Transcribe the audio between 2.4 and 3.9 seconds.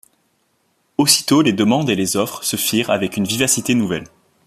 se firent avec une vivacité